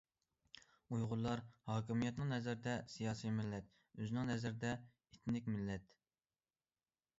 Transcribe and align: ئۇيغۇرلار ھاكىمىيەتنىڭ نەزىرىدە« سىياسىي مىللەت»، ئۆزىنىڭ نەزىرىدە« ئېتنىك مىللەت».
ئۇيغۇرلار 0.95 1.41
ھاكىمىيەتنىڭ 1.71 2.31
نەزىرىدە« 2.35 2.73
سىياسىي 2.95 3.35
مىللەت»، 3.37 3.69
ئۆزىنىڭ 4.01 4.27
نەزىرىدە« 4.33 4.75
ئېتنىك 4.83 5.55
مىللەت». 5.57 5.97